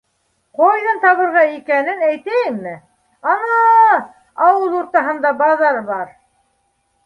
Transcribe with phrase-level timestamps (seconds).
[0.61, 2.73] Ҡайҙан табырға икәнен әйтәйемме?
[3.35, 3.61] Ана,
[4.49, 6.13] ауыл уртаһында баҙар бар.